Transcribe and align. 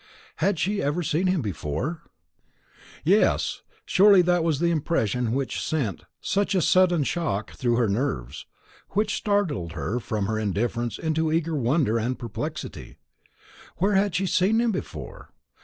Had 0.37 0.57
she 0.57 0.81
ever 0.81 1.03
seen 1.03 1.27
him 1.27 1.43
before? 1.43 2.01
Yes; 3.03 3.61
surely 3.85 4.23
that 4.23 4.43
was 4.43 4.57
the 4.59 4.71
impression 4.71 5.31
which 5.31 5.61
sent 5.63 6.05
such 6.19 6.55
a 6.55 6.61
sudden 6.63 7.03
shock 7.03 7.51
through 7.51 7.75
her 7.75 7.87
nerves, 7.87 8.47
which 8.93 9.13
startled 9.15 9.73
her 9.73 9.99
from 9.99 10.25
her 10.25 10.39
indifference 10.39 10.97
into 10.97 11.31
eager 11.31 11.55
wonder 11.55 11.99
and 11.99 12.17
perplexity. 12.17 12.97
Where 13.77 13.93
had 13.93 14.15
she 14.15 14.25
seen 14.25 14.59
him 14.59 14.71
before? 14.71 15.29